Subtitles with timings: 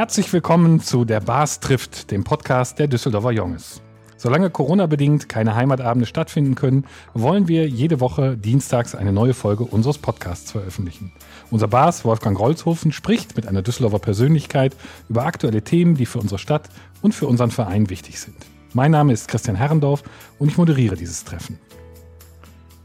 [0.00, 3.82] Herzlich willkommen zu Der Bars trifft, dem Podcast der Düsseldorfer Jonges.
[4.16, 9.98] Solange Corona-bedingt keine Heimatabende stattfinden können, wollen wir jede Woche dienstags eine neue Folge unseres
[9.98, 11.12] Podcasts veröffentlichen.
[11.50, 14.74] Unser Bars Wolfgang Rolzhofen spricht mit einer Düsseldorfer Persönlichkeit
[15.10, 16.70] über aktuelle Themen, die für unsere Stadt
[17.02, 18.38] und für unseren Verein wichtig sind.
[18.72, 20.02] Mein Name ist Christian Herrendorf
[20.38, 21.58] und ich moderiere dieses Treffen.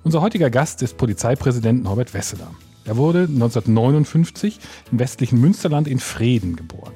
[0.03, 2.51] Unser heutiger Gast ist Polizeipräsident Norbert Wesseler.
[2.83, 4.59] Er wurde 1959
[4.91, 6.91] im westlichen Münsterland in Vreden geboren.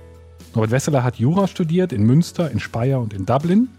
[0.55, 3.70] Norbert Wesseler hat Jura studiert in Münster, in Speyer und in Dublin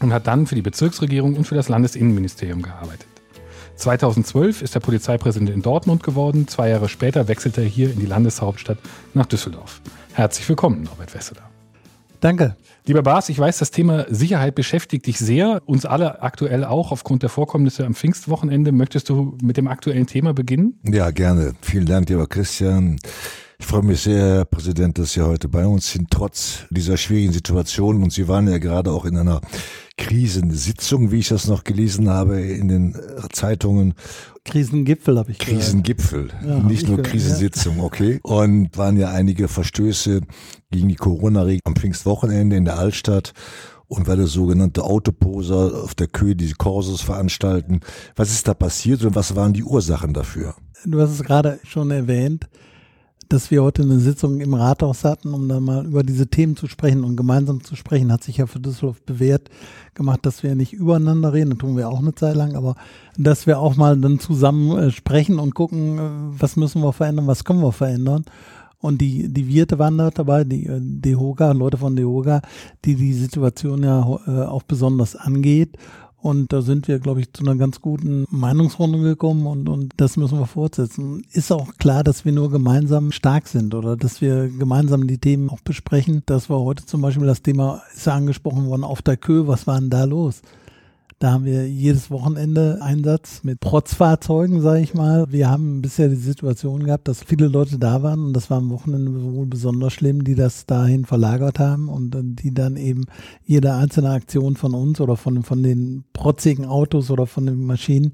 [0.00, 3.06] und hat dann für die Bezirksregierung und für das Landesinnenministerium gearbeitet.
[3.76, 6.48] 2012 ist er Polizeipräsident in Dortmund geworden.
[6.48, 8.78] Zwei Jahre später wechselte er hier in die Landeshauptstadt
[9.14, 9.80] nach Düsseldorf.
[10.12, 11.42] Herzlich willkommen, Norbert Wesseler.
[12.20, 12.56] Danke.
[12.86, 17.22] Lieber Bas, ich weiß, das Thema Sicherheit beschäftigt dich sehr, uns alle aktuell auch aufgrund
[17.22, 18.72] der Vorkommnisse am Pfingstwochenende.
[18.72, 20.78] Möchtest du mit dem aktuellen Thema beginnen?
[20.84, 21.54] Ja, gerne.
[21.62, 22.98] Vielen Dank, lieber Christian.
[23.58, 27.32] Ich freue mich sehr, Herr Präsident, dass Sie heute bei uns sind, trotz dieser schwierigen
[27.32, 28.02] Situation.
[28.02, 29.40] Und Sie waren ja gerade auch in einer
[29.96, 32.96] Krisensitzung, wie ich das noch gelesen habe in den
[33.32, 33.94] Zeitungen.
[34.44, 38.18] Krisengipfel habe ich Krisengipfel, ja, nicht nur gehört, Krisensitzung, okay.
[38.22, 40.22] Und waren ja einige Verstöße
[40.72, 43.34] gegen die Corona-Regeln am Pfingstwochenende in der Altstadt
[43.86, 47.80] und weil das sogenannte Autoposer auf der Köhe diese Kursus veranstalten.
[48.16, 50.56] Was ist da passiert und was waren die Ursachen dafür?
[50.84, 52.48] Du hast es gerade schon erwähnt
[53.28, 56.66] dass wir heute eine Sitzung im Rathaus hatten, um da mal über diese Themen zu
[56.66, 59.50] sprechen und gemeinsam zu sprechen, hat sich ja für Düsseldorf bewährt
[59.94, 62.74] gemacht, dass wir nicht übereinander reden, das tun wir auch eine Zeit lang, aber
[63.16, 67.26] dass wir auch mal dann zusammen äh, sprechen und gucken, äh, was müssen wir verändern,
[67.26, 68.24] was können wir verändern.
[68.78, 72.42] Und die, die Wirte waren da dabei, die äh, DEHOGA, Leute von DEHOGA,
[72.84, 75.78] die die Situation ja auch besonders angeht
[76.24, 80.16] und da sind wir, glaube ich, zu einer ganz guten Meinungsrunde gekommen und, und das
[80.16, 81.22] müssen wir fortsetzen.
[81.32, 85.50] Ist auch klar, dass wir nur gemeinsam stark sind oder dass wir gemeinsam die Themen
[85.50, 86.22] auch besprechen.
[86.24, 89.66] Das war heute zum Beispiel das Thema, ist ja angesprochen worden, auf der Kö, was
[89.66, 90.40] war denn da los?
[91.24, 95.24] Da haben wir jedes Wochenende Einsatz mit Protzfahrzeugen, sage ich mal.
[95.32, 98.68] Wir haben bisher die Situation gehabt, dass viele Leute da waren und das war am
[98.68, 103.06] Wochenende wohl besonders schlimm, die das dahin verlagert haben und die dann eben
[103.42, 108.12] jede einzelne Aktion von uns oder von, von den protzigen Autos oder von den Maschinen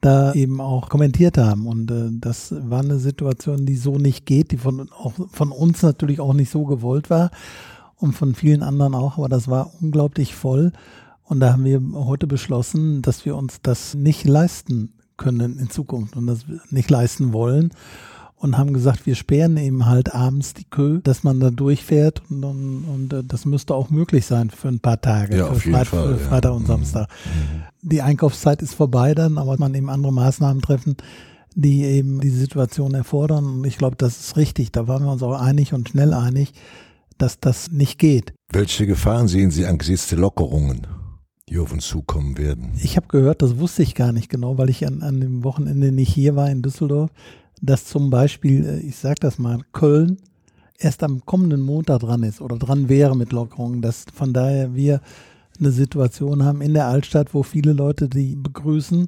[0.00, 1.66] da eben auch kommentiert haben.
[1.66, 5.82] Und äh, das war eine Situation, die so nicht geht, die von, auch von uns
[5.82, 7.32] natürlich auch nicht so gewollt war
[7.96, 10.70] und von vielen anderen auch, aber das war unglaublich voll.
[11.26, 16.16] Und da haben wir heute beschlossen, dass wir uns das nicht leisten können in Zukunft
[16.16, 17.72] und das nicht leisten wollen
[18.36, 22.44] und haben gesagt, wir sperren eben halt abends die Kö, dass man da durchfährt und,
[22.44, 25.86] und, und äh, das müsste auch möglich sein für ein paar Tage, ja, für, Freit
[25.86, 26.56] Fall, für Freitag ja.
[26.56, 27.08] und Samstag.
[27.24, 27.62] Mhm.
[27.82, 30.96] Die Einkaufszeit ist vorbei dann, aber man eben andere Maßnahmen treffen,
[31.54, 34.70] die eben die Situation erfordern und ich glaube, das ist richtig.
[34.72, 36.52] Da waren wir uns auch einig und schnell einig,
[37.16, 38.34] dass das nicht geht.
[38.52, 40.86] Welche Gefahren sehen Sie angesichts der Lockerungen?
[41.48, 42.72] Die auf uns zukommen werden.
[42.82, 45.92] Ich habe gehört, das wusste ich gar nicht genau, weil ich an, an dem Wochenende
[45.92, 47.10] nicht hier war in Düsseldorf,
[47.62, 50.18] dass zum Beispiel, äh, ich sage das mal, Köln
[50.78, 55.00] erst am kommenden Montag dran ist oder dran wäre mit Lockerungen, dass von daher wir
[55.58, 59.06] eine Situation haben in der Altstadt, wo viele Leute die begrüßen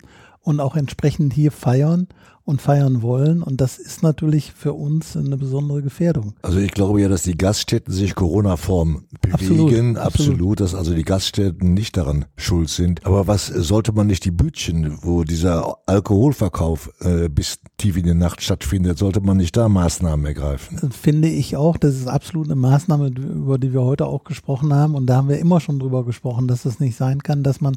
[0.49, 2.09] und auch entsprechend hier feiern
[2.43, 3.43] und feiern wollen.
[3.43, 6.33] Und das ist natürlich für uns eine besondere Gefährdung.
[6.41, 9.99] Also ich glaube ja, dass die Gaststätten sich Corona-form bewegen.
[9.99, 13.05] Absolut, absolut, dass also die Gaststätten nicht daran schuld sind.
[13.05, 18.15] Aber was sollte man nicht die Bütchen, wo dieser Alkoholverkauf äh, bis tief in die
[18.15, 20.79] Nacht stattfindet, sollte man nicht da Maßnahmen ergreifen?
[20.81, 21.77] Das finde ich auch.
[21.77, 24.95] Das ist absolut eine Maßnahme, über die wir heute auch gesprochen haben.
[24.95, 27.77] Und da haben wir immer schon drüber gesprochen, dass es nicht sein kann, dass man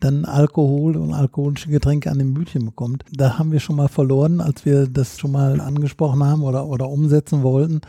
[0.00, 3.04] dann Alkohol und alkoholische Getränke an den Bütchen bekommt.
[3.12, 6.88] Da haben wir schon mal verloren, als wir das schon mal angesprochen haben oder, oder
[6.88, 7.80] umsetzen wollten.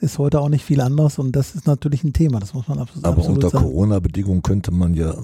[0.00, 2.78] Ist heute auch nicht viel anders und das ist natürlich ein Thema, das muss man
[2.78, 5.14] absolut, Aber absolut unter Corona-Bedingungen könnte man ja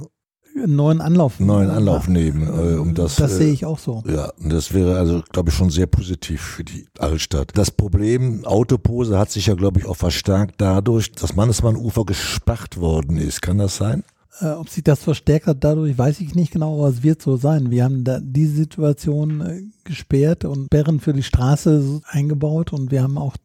[0.56, 2.46] einen neuen Anlauf, neuen Anlauf nehmen.
[2.46, 4.02] Äh, um das das äh, sehe ich auch so.
[4.06, 7.52] Ja, und das wäre also, glaube ich, schon sehr positiv für die Altstadt.
[7.54, 13.16] Das Problem Autopose hat sich ja, glaube ich, auch verstärkt dadurch, dass Mannesmann-Ufer gesperrt worden
[13.16, 13.42] ist.
[13.42, 14.04] Kann das sein?
[14.38, 17.36] Äh, ob sich das verstärkt hat dadurch, weiß ich nicht genau, aber es wird so
[17.36, 17.70] sein.
[17.70, 23.02] Wir haben da die Situation äh, gesperrt und Sperren für die Straße eingebaut und wir
[23.02, 23.36] haben auch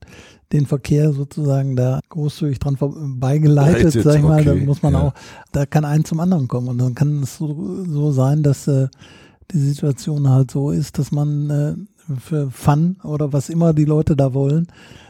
[0.52, 4.42] den Verkehr sozusagen da großzügig dran vorbeigeleitet, Leitet, sag ich mal.
[4.42, 5.02] okay, Da muss man ja.
[5.02, 5.14] auch,
[5.52, 8.88] da kann ein zum anderen kommen und dann kann es so, so sein, dass äh,
[9.52, 11.74] die Situation halt so ist, dass man äh,
[12.20, 14.68] für Fun oder was immer die Leute da wollen,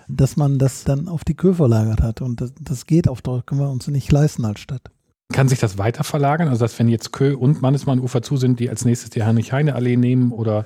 [0.08, 3.44] dass man das dann auf die Kö verlagert hat und das, das geht auf Dauer,
[3.46, 4.90] können wir uns nicht leisten als Stadt.
[5.34, 6.50] Kann sich das weiter verlagern?
[6.50, 10.32] Also, dass wenn jetzt Kö und Mannesmann-Ufer zu sind, die als nächstes die Heinrich-Heine-Allee nehmen
[10.32, 10.66] oder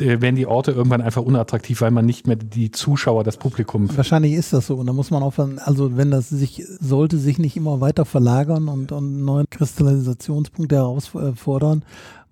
[0.00, 3.94] äh, werden die Orte irgendwann einfach unattraktiv, weil man nicht mehr die Zuschauer, das Publikum.
[3.96, 4.76] Wahrscheinlich ist das so.
[4.76, 8.68] Und da muss man auch, also wenn das sich, sollte sich nicht immer weiter verlagern
[8.68, 11.84] und, und neuen Kristallisationspunkte herausfordern.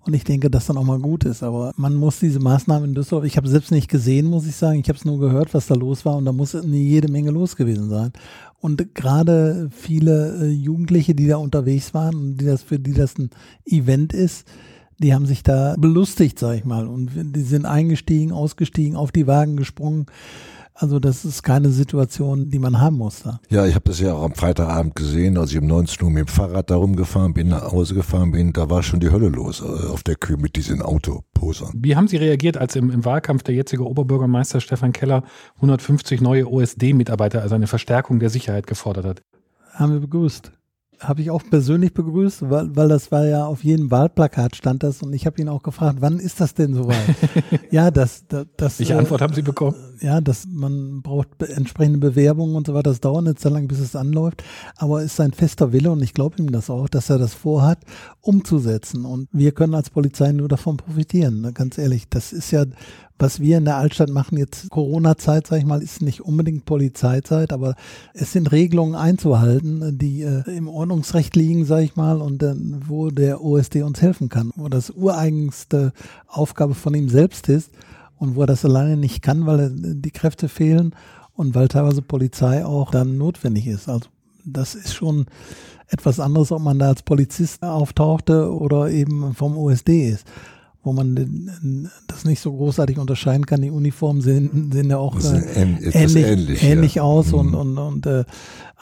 [0.03, 1.43] Und ich denke, dass dann auch mal gut ist.
[1.43, 4.79] Aber man muss diese Maßnahmen in Düsseldorf, ich habe selbst nicht gesehen, muss ich sagen.
[4.79, 6.17] Ich habe es nur gehört, was da los war.
[6.17, 8.11] Und da muss eine jede Menge los gewesen sein.
[8.59, 13.17] Und gerade viele äh, Jugendliche, die da unterwegs waren und die das, für die das
[13.17, 13.29] ein
[13.65, 14.47] Event ist,
[14.99, 16.87] die haben sich da belustigt, sag ich mal.
[16.87, 20.05] Und die sind eingestiegen, ausgestiegen, auf die Wagen gesprungen.
[20.73, 23.39] Also das ist keine Situation, die man haben muss da.
[23.49, 26.27] Ja, ich habe das ja auch am Freitagabend gesehen, als ich um 19 Uhr mit
[26.27, 29.61] dem Fahrrad da rumgefahren bin, nach Hause gefahren bin, da war schon die Hölle los
[29.61, 31.71] äh, auf der Kühe mit diesen Autoposern.
[31.75, 35.23] Wie haben Sie reagiert, als im, im Wahlkampf der jetzige Oberbürgermeister Stefan Keller
[35.57, 39.23] 150 neue OSD-Mitarbeiter, also eine Verstärkung der Sicherheit gefordert hat?
[39.73, 40.51] Haben wir begrüßt
[41.01, 45.01] habe ich auch persönlich begrüßt, weil, weil das war ja auf jedem Wahlplakat stand das
[45.01, 47.15] und ich habe ihn auch gefragt, wann ist das denn soweit?
[47.71, 49.75] ja, das, das, das Welche äh, Antwort haben Sie bekommen?
[49.99, 52.91] Ja, dass man braucht entsprechende Bewerbungen und so weiter.
[52.91, 54.43] Das dauert nicht so lange, bis es anläuft,
[54.77, 57.33] aber es ist ein fester Wille und ich glaube ihm das auch, dass er das
[57.33, 57.79] vorhat,
[58.21, 61.41] umzusetzen und wir können als Polizei nur davon profitieren.
[61.41, 61.53] Ne?
[61.53, 62.65] Ganz ehrlich, das ist ja
[63.21, 67.53] was wir in der Altstadt machen, jetzt Corona-Zeit, sag ich mal, ist nicht unbedingt Polizeizeit,
[67.53, 67.75] aber
[68.13, 72.55] es sind Regelungen einzuhalten, die äh, im Ordnungsrecht liegen, sag ich mal, und äh,
[72.87, 75.93] wo der OSD uns helfen kann, wo das ureigenste
[76.27, 77.69] Aufgabe von ihm selbst ist
[78.17, 80.95] und wo er das alleine nicht kann, weil äh, die Kräfte fehlen
[81.35, 83.87] und weil teilweise Polizei auch dann notwendig ist.
[83.87, 84.07] Also
[84.43, 85.27] das ist schon
[85.87, 90.25] etwas anderes, ob man da als Polizist auftauchte oder eben vom OSD ist
[90.83, 93.61] wo man das nicht so großartig unterscheiden kann.
[93.61, 97.03] Die Uniformen sehen, sehen ja auch äh, ähnlich, ähnlich, ähnlich ja.
[97.03, 97.55] aus und, mhm.
[97.55, 98.23] und, und äh,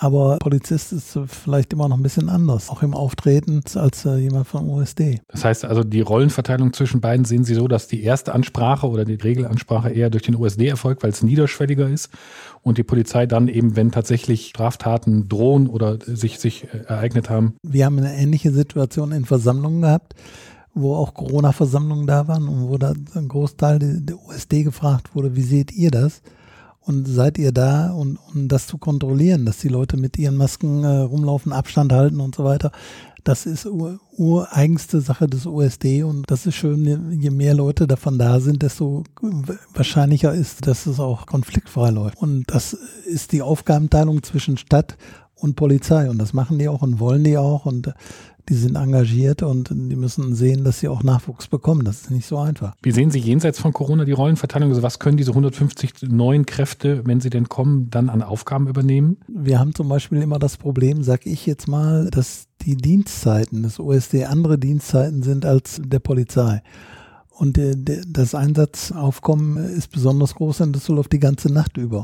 [0.02, 4.48] aber Polizist ist vielleicht immer noch ein bisschen anders, auch im Auftreten als äh, jemand
[4.48, 5.20] vom OSD.
[5.28, 9.04] Das heißt also, die Rollenverteilung zwischen beiden sehen Sie so, dass die erste Ansprache oder
[9.04, 12.12] die Regelansprache eher durch den OSD erfolgt, weil es niederschwelliger ist
[12.62, 17.56] und die Polizei dann eben, wenn tatsächlich Straftaten drohen oder sich, sich äh, ereignet haben.
[17.64, 20.16] Wir haben eine ähnliche Situation in Versammlungen gehabt
[20.80, 25.44] wo auch Corona-Versammlungen da waren und wo da ein Großteil der OSD gefragt wurde, wie
[25.44, 26.22] seht ihr das?
[26.82, 30.84] Und seid ihr da, um, um das zu kontrollieren, dass die Leute mit ihren Masken
[30.84, 32.72] äh, rumlaufen, Abstand halten und so weiter?
[33.24, 33.68] Das ist
[34.18, 39.04] ureigenste Sache des OSD und das ist schön, je mehr Leute davon da sind, desto
[39.74, 42.18] wahrscheinlicher ist, dass es auch konfliktfrei läuft.
[42.18, 44.98] Und das ist die Aufgabenteilung zwischen Stadt
[45.36, 47.94] und Polizei und das machen die auch und wollen die auch und
[48.50, 51.86] die sind engagiert und die müssen sehen, dass sie auch Nachwuchs bekommen.
[51.86, 52.76] Das ist nicht so einfach.
[52.82, 54.70] Wie sehen Sie jenseits von Corona die Rollenverteilung?
[54.70, 59.18] Also was können diese 150 neuen Kräfte, wenn sie denn kommen, dann an Aufgaben übernehmen?
[59.28, 63.80] Wir haben zum Beispiel immer das Problem, sag ich jetzt mal, dass die Dienstzeiten des
[63.80, 66.62] OSD andere Dienstzeiten sind als der Polizei.
[67.30, 67.58] Und
[68.08, 72.04] das Einsatzaufkommen ist besonders groß in Düsseldorf die ganze Nacht über.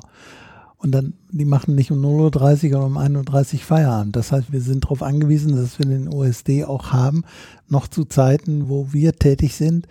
[0.85, 4.15] Und dann, die machen nicht um 0.30 Uhr oder um 1.30 Uhr Feierabend.
[4.15, 7.23] Das heißt, wir sind darauf angewiesen, dass wir den OSD auch haben,
[7.67, 9.87] noch zu Zeiten, wo wir tätig sind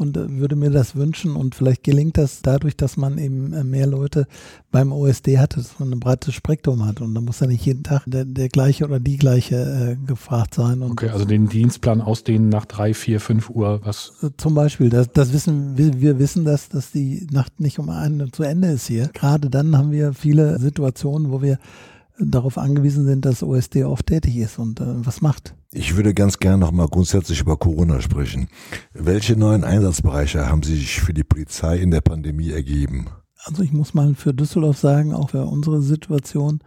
[0.00, 3.62] und äh, würde mir das wünschen und vielleicht gelingt das dadurch, dass man eben äh,
[3.62, 4.26] mehr Leute
[4.70, 7.82] beim OSD hat, dass man ein breites Spektrum hat und da muss ja nicht jeden
[7.82, 9.56] Tag der, der gleiche oder die gleiche
[10.00, 10.82] äh, gefragt sein.
[10.82, 14.14] okay, also den Dienstplan ausdehnen nach drei, vier, fünf Uhr, was?
[14.22, 17.90] Äh, zum Beispiel, das, das wissen wir, wir wissen, dass, dass die Nacht nicht um
[17.90, 19.08] einen zu Ende ist hier.
[19.12, 21.58] Gerade dann haben wir viele Situationen, wo wir
[22.18, 25.54] darauf angewiesen sind, dass OSD auch tätig ist und äh, was macht.
[25.72, 28.48] Ich würde ganz gerne noch mal grundsätzlich über Corona sprechen.
[28.92, 33.06] Welche neuen Einsatzbereiche haben sich für die Polizei in der Pandemie ergeben?
[33.44, 36.58] Also ich muss mal für Düsseldorf sagen, auch für unsere Situation,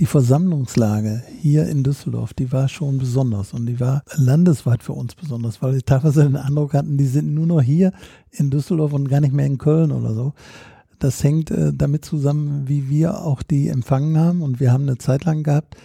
[0.00, 5.14] die Versammlungslage hier in Düsseldorf, die war schon besonders und die war landesweit für uns
[5.14, 7.92] besonders, weil wir teilweise den Eindruck hatten, die sind nur noch hier
[8.32, 10.34] in Düsseldorf und gar nicht mehr in Köln oder so.
[10.98, 14.42] Das hängt äh, damit zusammen, wie wir auch die empfangen haben.
[14.42, 15.76] Und wir haben eine Zeit lang gehabt,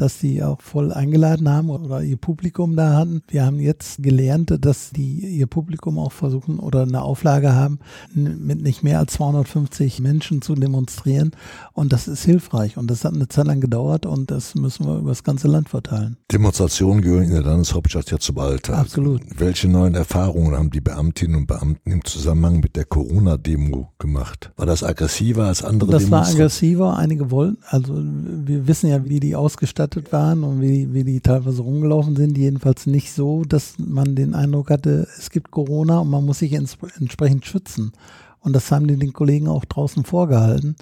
[0.00, 3.22] dass sie auch voll eingeladen haben oder ihr Publikum da hatten.
[3.28, 7.80] Wir haben jetzt gelernt, dass die ihr Publikum auch versuchen oder eine Auflage haben,
[8.14, 11.32] mit nicht mehr als 250 Menschen zu demonstrieren.
[11.74, 12.78] Und das ist hilfreich.
[12.78, 15.68] Und das hat eine Zeit lang gedauert und das müssen wir über das ganze Land
[15.68, 16.16] verteilen.
[16.32, 18.78] Demonstrationen gehören in der Landeshauptstadt ja zum Alltag.
[18.78, 19.20] Absolut.
[19.38, 24.50] Welche neuen Erfahrungen haben die Beamtinnen und Beamten im Zusammenhang mit der Corona-Demo gemacht?
[24.56, 26.96] War das aggressiver als andere Das war aggressiver.
[26.96, 31.20] Einige wollten, also wir wissen ja, wie die ausgestattet ausgestattet waren und wie, wie die
[31.20, 32.38] teilweise rumgelaufen sind.
[32.38, 36.52] Jedenfalls nicht so, dass man den Eindruck hatte, es gibt Corona und man muss sich
[36.52, 37.92] ents entsprechend schützen.
[38.40, 40.76] Und das haben die den Kollegen auch draußen vorgehalten.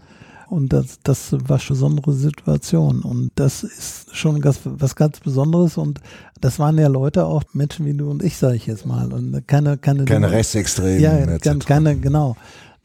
[0.49, 3.03] Und das, das war eine besondere Situation.
[3.03, 5.77] Und das ist schon was, was ganz Besonderes.
[5.77, 6.01] Und
[6.41, 9.13] das waren ja Leute, auch Menschen wie du und ich, sage ich jetzt mal.
[9.13, 11.01] Und keine, keine, keine Rechtsextremen.
[11.01, 12.37] Ja, keine, keine, genau.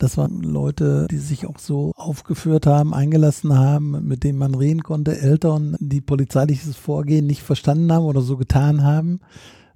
[0.03, 4.83] Das waren Leute, die sich auch so aufgeführt haben, eingelassen haben, mit denen man reden
[4.83, 5.17] konnte.
[5.17, 9.21] Eltern, die polizeiliches Vorgehen nicht verstanden haben oder so getan haben,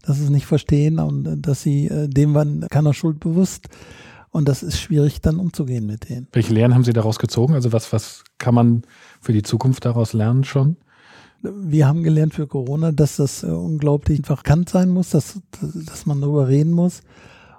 [0.01, 3.69] dass sie es nicht verstehen und dass sie, äh, dem waren keiner Schuld bewusst.
[4.29, 6.27] Und das ist schwierig, dann umzugehen mit denen.
[6.33, 7.53] Welche Lehren haben Sie daraus gezogen?
[7.53, 8.81] Also was, was kann man
[9.21, 10.75] für die Zukunft daraus lernen schon?
[11.41, 16.19] Wir haben gelernt für Corona, dass das äh, unglaublich verkannt sein muss, dass, dass man
[16.19, 17.01] darüber reden muss.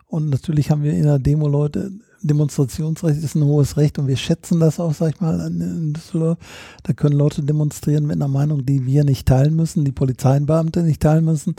[0.07, 4.17] Und natürlich haben wir in der Demo Leute, Demonstrationsrecht ist ein hohes Recht und wir
[4.17, 6.39] schätzen das auch, sag ich mal, in Düsseldorf.
[6.83, 11.03] Da können Leute demonstrieren mit einer Meinung, die wir nicht teilen müssen, die Polizeibeamte nicht
[11.03, 11.57] teilen müssen.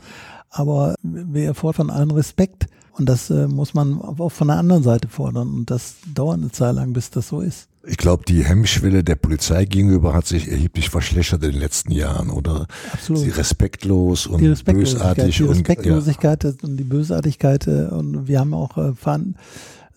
[0.50, 2.68] Aber wir erfordern allen Respekt.
[2.94, 5.54] Und das äh, muss man auch von der anderen Seite fordern.
[5.54, 7.70] Und das dauert eine Zeit lang, bis das so ist.
[7.88, 12.30] Ich glaube, die Hemmschwelle der Polizei gegenüber hat sich erheblich verschlechtert in den letzten Jahren,
[12.30, 12.68] oder?
[12.92, 13.24] Absolut.
[13.24, 15.38] Sie respektlos und die Respektlosigkeit, bösartig.
[15.38, 16.68] Die Respektlosigkeit und, ja.
[16.68, 17.68] und die Bösartigkeit.
[17.68, 18.94] Äh, und wir haben auch äh,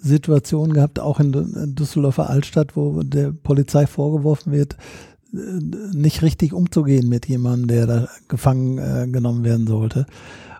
[0.02, 4.76] Situationen gehabt, auch in Düsseldorfer Altstadt, wo der Polizei vorgeworfen wird,
[5.32, 5.38] äh,
[5.96, 10.06] nicht richtig umzugehen mit jemandem, der da gefangen äh, genommen werden sollte.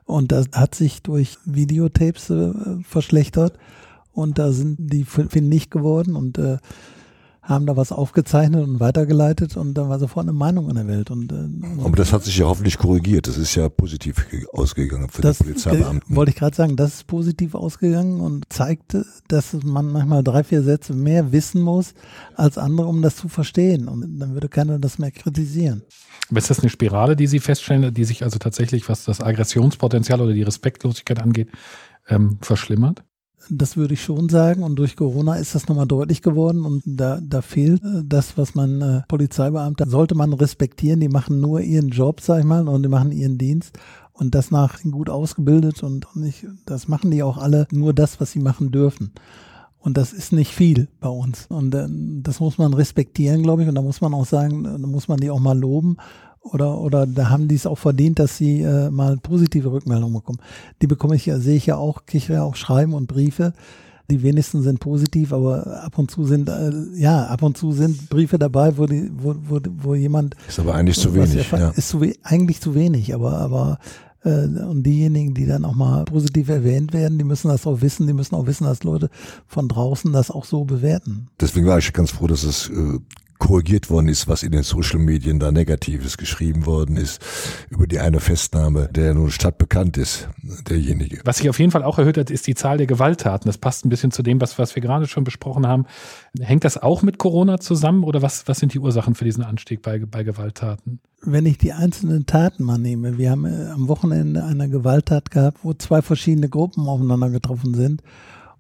[0.04, 3.58] Und das hat sich durch Videotapes äh, verschlechtert
[4.12, 6.58] und da sind die findig geworden und äh,
[7.42, 11.11] haben da was aufgezeichnet und weitergeleitet und dann war sofort eine Meinung in der Welt.
[11.11, 13.26] Und, äh, Aber das hat sich ja hoffentlich korrigiert.
[13.26, 16.14] Das ist ja positiv ausgegangen für das, die Polizeibeamten.
[16.14, 20.62] Wollte ich gerade sagen, das ist positiv ausgegangen und zeigte, dass man manchmal drei, vier
[20.62, 21.94] Sätze mehr wissen muss
[22.37, 23.88] als andere, um das zu verstehen.
[23.88, 25.82] Und dann würde keiner das mehr kritisieren.
[26.30, 30.20] Aber ist das eine Spirale, die Sie feststellen, die sich also tatsächlich, was das Aggressionspotenzial
[30.20, 31.49] oder die Respektlosigkeit angeht,
[32.08, 33.02] ähm, verschlimmert?
[33.49, 34.62] Das würde ich schon sagen.
[34.62, 36.64] Und durch Corona ist das nochmal deutlich geworden.
[36.64, 41.00] Und da, da fehlt äh, das, was man äh, Polizeibeamter sollte man respektieren.
[41.00, 43.78] Die machen nur ihren Job, sag ich mal, und die machen ihren Dienst.
[44.12, 48.32] Und das nach gut ausgebildet und, nicht, das machen die auch alle nur das, was
[48.32, 49.12] sie machen dürfen.
[49.78, 51.46] Und das ist nicht viel bei uns.
[51.46, 53.68] Und äh, das muss man respektieren, glaube ich.
[53.68, 55.96] Und da muss man auch sagen, da muss man die auch mal loben
[56.42, 60.38] oder, oder da haben die es auch verdient, dass sie äh, mal positive Rückmeldungen bekommen.
[60.80, 63.52] Die bekomme ich ja, sehe ich ja auch, kriege ja auch Schreiben und Briefe.
[64.11, 68.11] Die wenigsten sind positiv, aber ab und zu sind, äh, ja, ab und zu sind
[68.11, 70.34] Briefe dabei, wo die, wo, wo, wo jemand.
[70.49, 71.50] Ist aber eigentlich zu wenig.
[71.50, 71.70] Ja.
[71.70, 73.78] Ist zu, eigentlich zu wenig, aber, aber
[74.25, 78.06] äh, und diejenigen, die dann auch mal positiv erwähnt werden, die müssen das auch wissen,
[78.06, 79.08] die müssen auch wissen, dass Leute
[79.46, 81.28] von draußen das auch so bewerten.
[81.40, 82.99] Deswegen war ich ganz froh, dass es äh,
[83.42, 87.20] korrigiert worden ist, was in den Social Medien da Negatives geschrieben worden ist
[87.70, 90.28] über die eine Festnahme, der nun stadtbekannt ist,
[90.70, 91.20] derjenige.
[91.25, 93.49] Was sich auf jeden Fall auch erhöht hat, ist die Zahl der Gewalttaten.
[93.49, 95.87] Das passt ein bisschen zu dem, was, was wir gerade schon besprochen haben.
[96.38, 99.82] Hängt das auch mit Corona zusammen oder was, was sind die Ursachen für diesen Anstieg
[99.82, 101.00] bei, bei Gewalttaten?
[101.25, 105.58] Wenn ich die einzelnen Taten mal nehme, wir haben äh, am Wochenende eine Gewalttat gehabt,
[105.64, 108.02] wo zwei verschiedene Gruppen aufeinander getroffen sind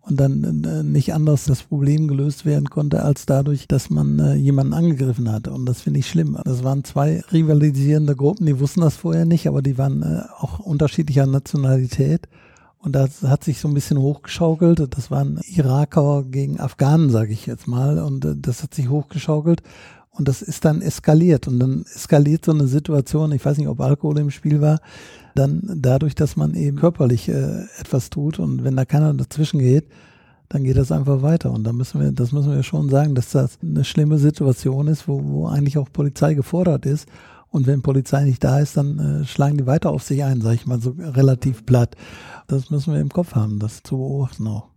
[0.02, 4.34] und dann äh, nicht anders das Problem gelöst werden konnte, als dadurch, dass man äh,
[4.34, 5.52] jemanden angegriffen hatte.
[5.52, 6.36] Und das finde ich schlimm.
[6.44, 10.58] Das waren zwei rivalisierende Gruppen, die wussten das vorher nicht, aber die waren äh, auch
[10.58, 12.28] unterschiedlicher Nationalität.
[12.78, 14.88] Und das hat sich so ein bisschen hochgeschaukelt.
[14.90, 18.00] Das waren Iraker gegen Afghanen, sage ich jetzt mal.
[18.00, 19.62] Und das hat sich hochgeschaukelt.
[20.12, 21.48] Und das ist dann eskaliert.
[21.48, 24.80] Und dann eskaliert so eine Situation, ich weiß nicht, ob Alkohol im Spiel war,
[25.34, 29.86] dann dadurch, dass man eben körperlich äh, etwas tut und wenn da keiner dazwischen geht,
[30.50, 31.50] dann geht das einfach weiter.
[31.50, 35.08] Und da müssen wir, das müssen wir schon sagen, dass das eine schlimme Situation ist,
[35.08, 37.08] wo, wo eigentlich auch Polizei gefordert ist.
[37.48, 40.56] Und wenn Polizei nicht da ist, dann äh, schlagen die weiter auf sich ein, sage
[40.56, 41.96] ich mal so relativ platt.
[42.48, 44.71] Das müssen wir im Kopf haben, das zu beobachten auch.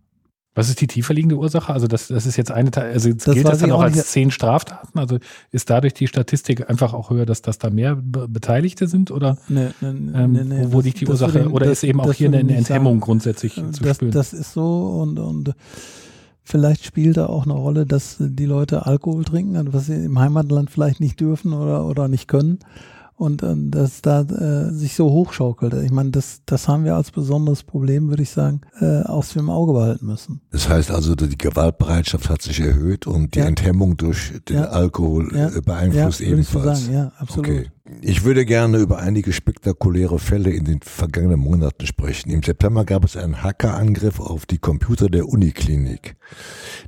[0.56, 1.70] Was ist die tiefer liegende Ursache?
[1.70, 4.30] Also das, das ist jetzt eine, also jetzt das gilt das dann auch als zehn
[4.30, 4.98] Straftaten?
[4.98, 5.18] Also
[5.52, 9.10] ist dadurch die Statistik einfach auch höher, dass, dass da mehr Be Beteiligte sind?
[9.10, 11.40] Oder nee, nee, ähm, nee, wo, wo liegt die Ursache?
[11.40, 13.00] Ich, oder das, ist eben auch hier eine, eine Enthemmung sagen.
[13.00, 14.12] grundsätzlich zu das, spüren?
[14.12, 15.52] Das ist so und, und
[16.42, 20.18] vielleicht spielt da auch eine Rolle, dass die Leute Alkohol trinken, also was sie im
[20.18, 22.60] Heimatland vielleicht nicht dürfen oder, oder nicht können
[23.16, 25.74] und äh, dass da äh, sich so hochschaukelt.
[25.84, 29.48] Ich meine, das, das haben wir als besonderes Problem, würde ich sagen, äh, aus dem
[29.48, 30.42] Auge behalten müssen.
[30.52, 33.46] Das heißt also, die Gewaltbereitschaft hat sich erhöht und die ja.
[33.46, 34.64] Enthemmung durch den ja.
[34.64, 35.48] Alkohol ja.
[35.48, 36.84] Äh, beeinflusst ebenfalls.
[36.84, 36.94] Sagen.
[36.94, 37.48] Ja, absolut.
[37.48, 37.70] Okay.
[38.02, 42.30] Ich würde gerne über einige spektakuläre Fälle in den vergangenen Monaten sprechen.
[42.30, 46.16] Im September gab es einen Hackerangriff auf die Computer der Uniklinik.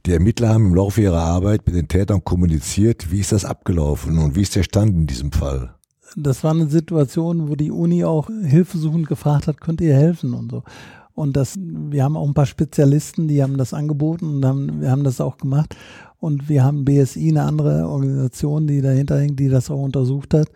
[0.07, 3.13] Die Ermittler haben im Laufe ihrer Arbeit mit den Tätern kommuniziert.
[3.13, 5.78] Wie ist das abgelaufen und wie ist der Stand in diesem Fall?
[6.17, 10.51] Das war eine Situation, wo die Uni auch hilfesuchend gefragt hat, könnt ihr helfen und
[10.51, 10.63] so.
[11.15, 14.91] Und das, wir haben auch ein paar Spezialisten, die haben das angeboten und haben, wir
[14.91, 15.77] haben das auch gemacht.
[16.21, 20.49] Und wir haben BSI, eine andere Organisation, die dahinter hängt, die das auch untersucht hat.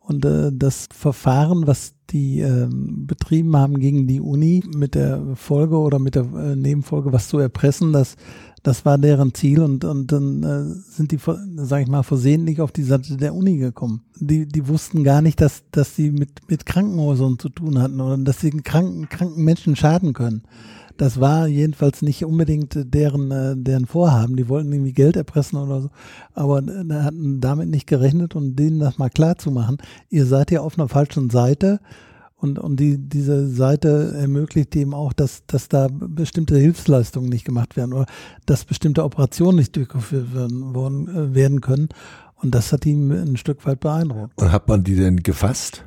[0.00, 5.78] Und äh, das Verfahren, was die äh, betrieben haben gegen die Uni mit der Folge
[5.78, 8.16] oder mit der äh, Nebenfolge, was zu erpressen, das,
[8.62, 11.18] das war deren Ziel und, und dann äh, sind die,
[11.56, 14.02] sage ich mal, versehentlich auf die Seite der Uni gekommen.
[14.20, 18.16] Die, die wussten gar nicht, dass, dass sie mit, mit Krankenhäusern zu tun hatten oder
[18.18, 20.42] dass sie kranken, kranken Menschen schaden können.
[20.96, 24.36] Das war jedenfalls nicht unbedingt deren, äh, deren Vorhaben.
[24.36, 25.90] Die wollten irgendwie Geld erpressen oder so.
[26.34, 29.78] Aber äh, hatten damit nicht gerechnet und denen das mal klar zu machen.
[30.10, 31.80] Ihr seid ja auf einer falschen Seite.
[32.42, 37.76] Und, und die, diese Seite ermöglicht eben auch, dass, dass da bestimmte Hilfsleistungen nicht gemacht
[37.76, 38.06] werden oder
[38.46, 41.88] dass bestimmte Operationen nicht durchgeführt werden, worden, äh, werden können.
[42.34, 44.32] Und das hat ihn ein Stück weit beeindruckt.
[44.42, 45.84] Und hat man die denn gefasst?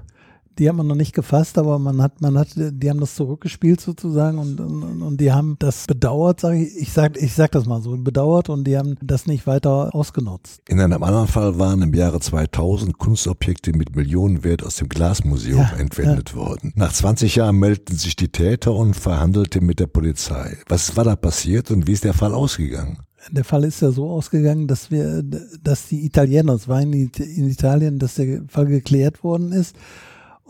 [0.57, 3.81] Die hat man noch nicht gefasst, aber man hat, man hat, die haben das zurückgespielt
[3.81, 7.65] sozusagen und, und, und die haben das bedauert, sage ich, ich sag, ich sag das
[7.65, 10.61] mal so, bedauert und die haben das nicht weiter ausgenutzt.
[10.67, 15.77] In einem anderen Fall waren im Jahre 2000 Kunstobjekte mit Millionenwert aus dem Glasmuseum ja,
[15.77, 16.35] entwendet ja.
[16.35, 16.71] worden.
[16.75, 20.57] Nach 20 Jahren meldeten sich die Täter und verhandelten mit der Polizei.
[20.67, 22.99] Was war da passiert und wie ist der Fall ausgegangen?
[23.31, 27.49] Der Fall ist ja so ausgegangen, dass wir, dass die Italiener, es war in, in
[27.49, 29.75] Italien, dass der Fall geklärt worden ist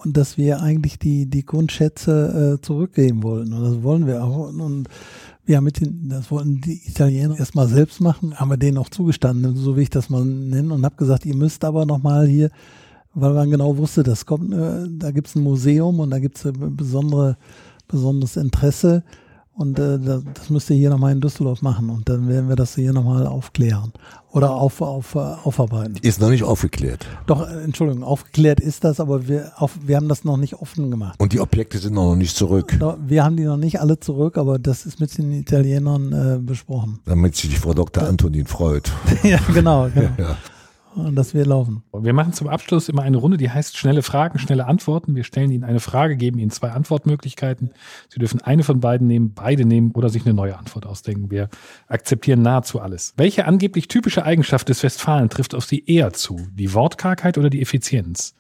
[0.06, 3.54] und dass wir eigentlich die, die Grundschätze äh, zurückgeben wollten.
[3.54, 4.50] Und das wollen wir auch.
[4.50, 4.88] Und,
[5.48, 8.90] wir haben mit den, das wollten die Italiener erstmal selbst machen, haben wir denen auch
[8.90, 12.50] zugestanden, so wie ich das mal nenne, und habe gesagt, ihr müsst aber nochmal hier,
[13.14, 16.76] weil man genau wusste, das kommt, äh, da gibt's ein Museum und da gibt's ein
[16.76, 17.38] besondere,
[17.88, 19.04] besonderes Interesse
[19.56, 22.76] und äh, das müsst ihr hier nochmal in Düsseldorf machen und dann werden wir das
[22.76, 23.94] hier nochmal aufklären
[24.32, 25.96] oder auf, auf, aufarbeiten.
[26.02, 27.06] Ist noch nicht aufgeklärt.
[27.26, 30.92] Doch, äh, Entschuldigung, aufgeklärt ist das, aber wir, auf, wir haben das noch nicht offen
[30.92, 31.20] gemacht.
[31.20, 32.78] Und die Objekte sind noch nicht zurück.
[33.08, 37.00] Wir haben die noch nicht alle zurück, aber das ist mit den Italienern äh, besprochen.
[37.06, 38.04] Damit sich die Frau Dr.
[38.04, 38.92] Antonin freut.
[39.24, 39.90] ja, genau.
[39.94, 40.10] genau.
[40.18, 40.38] ja
[41.12, 41.84] dass wir laufen.
[41.94, 45.16] Wir machen zum Abschluss immer eine Runde, die heißt schnelle Fragen, schnelle Antworten.
[45.16, 47.72] Wir stellen Ihnen eine Frage, geben Ihnen zwei Antwortmöglichkeiten.
[48.10, 51.32] Sie dürfen eine von beiden nehmen, beide nehmen oder sich eine neue Antwort ausdenken.
[51.32, 51.50] Wir
[51.88, 53.14] akzeptieren nahezu alles.
[53.18, 56.48] Welche angeblich typische Eigenschaft des Westfalen trifft auf Sie eher zu?
[56.54, 58.36] Die Wortkargheit oder die Effizienz?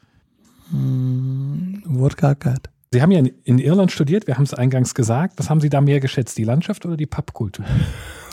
[0.72, 2.70] Hm, Wortkargheit.
[2.92, 5.34] Sie haben ja in Irland studiert, wir haben es eingangs gesagt.
[5.38, 7.66] Was haben Sie da mehr geschätzt, die Landschaft oder die Pappkultur?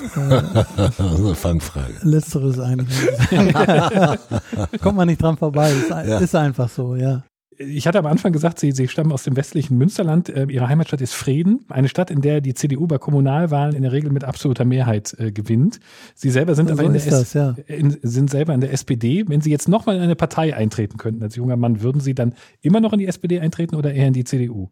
[0.76, 1.94] das ist eine Fangfrage.
[2.02, 2.98] Letzteres eigentlich.
[4.80, 5.70] Kommt man nicht dran vorbei.
[5.72, 6.18] Ist, ja.
[6.18, 7.22] ist einfach so, ja
[7.58, 10.28] ich hatte am Anfang gesagt, Sie, Sie stammen aus dem westlichen Münsterland.
[10.28, 13.92] Äh, Ihre Heimatstadt ist Frieden, eine Stadt, in der die CDU bei Kommunalwahlen in der
[13.92, 15.80] Regel mit absoluter Mehrheit äh, gewinnt.
[16.14, 17.54] Sie selber sind so aber in der, das, ja.
[17.66, 19.24] in, sind selber in der SPD.
[19.28, 22.34] Wenn Sie jetzt nochmal in eine Partei eintreten könnten als junger Mann, würden Sie dann
[22.60, 24.68] immer noch in die SPD eintreten oder eher in die CDU?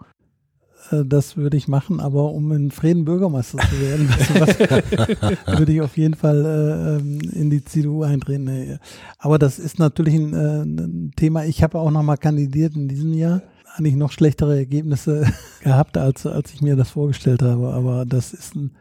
[0.90, 4.08] Äh, das würde ich machen, aber um in Frieden Bürgermeister zu werden,
[5.58, 8.78] würde ich auf jeden Fall äh, ähm, in die CDU eintreten.
[9.18, 11.44] Aber das ist natürlich ein, äh, ein Thema.
[11.44, 13.42] Ich habe auch nochmal kandidiert in diesem Jahr.
[13.76, 15.26] Eigentlich noch schlechtere Ergebnisse
[15.62, 17.72] gehabt, als, als ich mir das vorgestellt habe.
[17.72, 18.72] Aber das ist ein,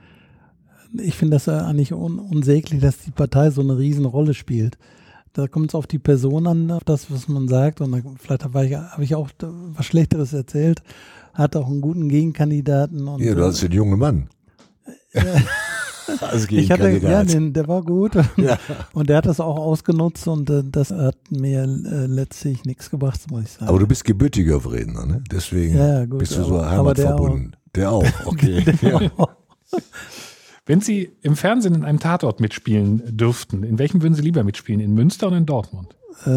[0.93, 4.77] ich finde das eigentlich un, unsäglich, dass die Partei so eine Riesenrolle spielt.
[5.33, 7.81] Da kommt es auf die Person an, auf das, was man sagt.
[7.81, 10.81] Und dann, vielleicht habe ich, hab ich auch was Schlechteres erzählt
[11.39, 13.07] hat auch einen guten Gegenkandidaten.
[13.07, 14.29] Und, ja, du hast einen jungen Mann.
[16.21, 18.57] Als ich hatte, ja, den, der war gut ja.
[18.93, 23.29] und der hat das auch ausgenutzt und äh, das hat mir äh, letztlich nichts gebracht,
[23.29, 23.67] muss ich sagen.
[23.67, 25.23] Aber du bist gebürtiger Redner, ne?
[25.31, 27.55] Deswegen ja, gut, bist du so heimatverbunden.
[27.75, 28.63] Der auch, der auch okay.
[28.81, 29.29] der auch.
[30.65, 34.81] Wenn Sie im Fernsehen in einem Tatort mitspielen dürften, in welchem würden Sie lieber mitspielen?
[34.81, 35.95] In Münster oder in Dortmund?
[36.25, 36.29] Äh,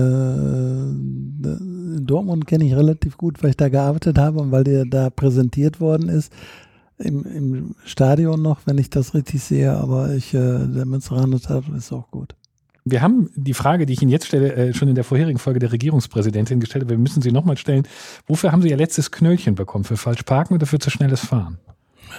[2.01, 5.81] Dortmund kenne ich relativ gut, weil ich da gearbeitet habe und weil der da präsentiert
[5.81, 6.33] worden ist.
[6.99, 11.37] Im, im Stadion noch, wenn ich das richtig sehe, aber ich, äh, der Münsteraner
[11.77, 12.35] ist auch gut.
[12.85, 15.59] Wir haben die Frage, die ich Ihnen jetzt stelle, äh, schon in der vorherigen Folge
[15.59, 17.87] der Regierungspräsidentin gestellt, aber wir müssen sie nochmal stellen.
[18.27, 19.85] Wofür haben Sie Ihr letztes Knöllchen bekommen?
[19.85, 21.59] Für falsch parken oder für zu schnelles Fahren?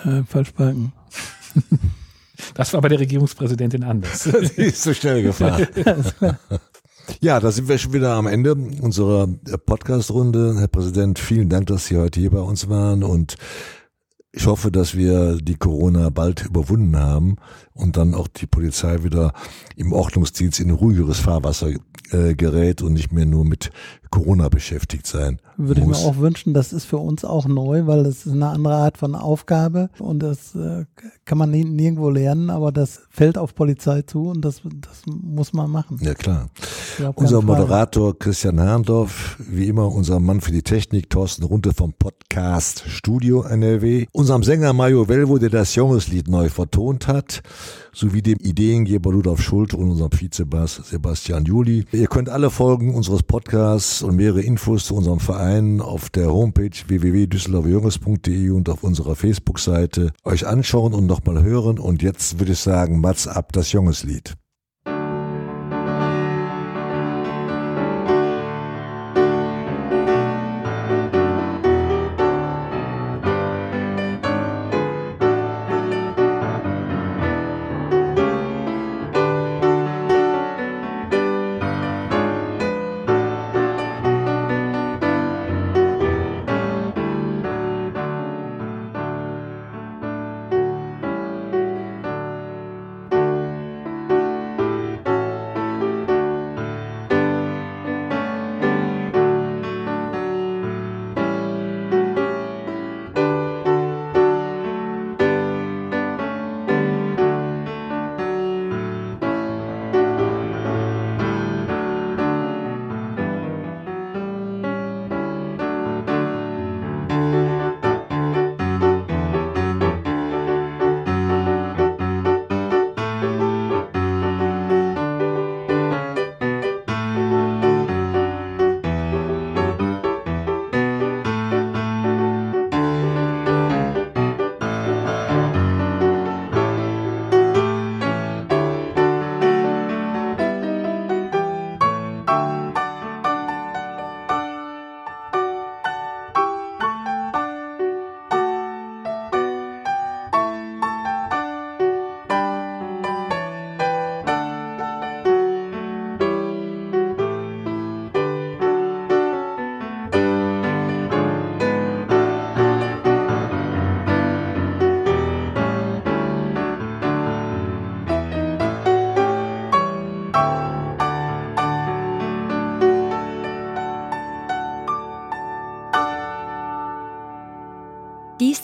[0.06, 0.94] Äh, falsch parken.
[2.56, 4.24] Das war bei der Regierungspräsidentin anders.
[4.56, 5.68] Sie ist zu schnell gefahren.
[7.20, 9.28] Ja, da sind wir schon wieder am Ende unserer
[9.66, 10.56] Podcast-Runde.
[10.58, 13.36] Herr Präsident, vielen Dank, dass Sie heute hier bei uns waren und
[14.36, 17.36] ich hoffe, dass wir die Corona bald überwunden haben
[17.74, 19.34] und dann auch die Polizei wieder
[19.76, 21.70] im Ordnungsdienst in ruhigeres Fahrwasser
[22.10, 23.70] äh, gerät und nicht mehr nur mit
[24.14, 25.98] Corona beschäftigt sein Würde muss.
[25.98, 28.76] ich mir auch wünschen, das ist für uns auch neu, weil das ist eine andere
[28.76, 30.86] Art von Aufgabe und das äh,
[31.26, 35.72] kann man nirgendwo lernen, aber das fällt auf Polizei zu und das, das muss man
[35.72, 35.98] machen.
[36.00, 36.50] Ja klar.
[37.16, 42.84] Unser Moderator Christian Herrndorf, wie immer unser Mann für die Technik, Thorsten Runte vom Podcast
[42.88, 47.42] Studio NRW, unserem Sänger Mario Velvo, der das Jungeslied neu vertont hat,
[47.94, 51.86] sowie dem Ideengeber Rudolf Schulte und unserem Vizebass Sebastian Juli.
[51.92, 56.72] Ihr könnt alle Folgen unseres Podcasts und mehrere Infos zu unserem Verein auf der Homepage
[56.88, 61.80] www.düsseldorfjunges.de und auf unserer Facebook-Seite euch anschauen und nochmal hören.
[61.80, 64.36] Und jetzt würde ich sagen, Mats ab das Jungeslied.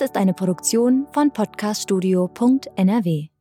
[0.02, 3.39] Ist eine Produktion von podcaststudio.nrw.